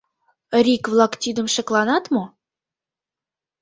Рик-влак 0.65 1.13
тидым 1.21 1.47
шекланат 1.53 2.05
мо? 2.13 2.23